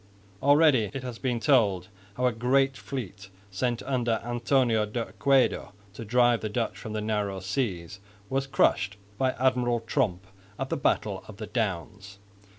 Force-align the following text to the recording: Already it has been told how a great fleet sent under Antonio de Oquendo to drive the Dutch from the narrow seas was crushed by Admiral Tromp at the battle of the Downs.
Already 0.41 0.89
it 0.95 1.03
has 1.03 1.19
been 1.19 1.39
told 1.39 1.89
how 2.17 2.25
a 2.25 2.31
great 2.31 2.75
fleet 2.75 3.29
sent 3.51 3.83
under 3.83 4.19
Antonio 4.25 4.83
de 4.83 5.05
Oquendo 5.05 5.73
to 5.93 6.03
drive 6.03 6.41
the 6.41 6.49
Dutch 6.49 6.75
from 6.75 6.93
the 6.93 7.01
narrow 7.01 7.39
seas 7.39 7.99
was 8.27 8.47
crushed 8.47 8.97
by 9.19 9.33
Admiral 9.33 9.81
Tromp 9.81 10.25
at 10.57 10.69
the 10.69 10.75
battle 10.77 11.23
of 11.27 11.37
the 11.37 11.45
Downs. 11.45 12.17